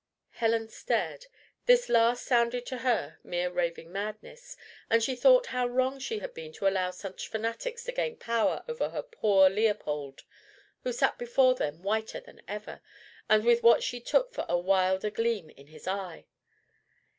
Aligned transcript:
Helen 0.31 0.67
stared. 0.67 1.27
This 1.67 1.87
last 1.87 2.25
sounded 2.25 2.65
to 2.65 2.77
her 2.79 3.19
mere 3.23 3.51
raving 3.51 3.91
madness, 3.91 4.57
and 4.89 5.03
she 5.03 5.15
thought 5.15 5.45
how 5.53 5.67
wrong 5.67 5.99
she 5.99 6.17
had 6.17 6.33
been 6.33 6.51
to 6.53 6.67
allow 6.67 6.89
such 6.89 7.27
fanatics 7.27 7.83
to 7.83 7.91
gain 7.91 8.17
power 8.17 8.63
over 8.67 8.89
her 8.89 9.03
poor 9.03 9.47
Leopold 9.47 10.23
who 10.81 10.91
sat 10.91 11.19
before 11.19 11.53
them 11.53 11.83
whiter 11.83 12.19
than 12.19 12.41
ever, 12.47 12.81
and 13.29 13.45
with 13.45 13.61
what 13.61 13.83
she 13.83 14.01
took 14.01 14.33
for 14.33 14.47
a 14.49 14.57
wilder 14.57 15.11
gleam 15.11 15.51
in 15.51 15.67
his 15.67 15.87
eye. 15.87 16.25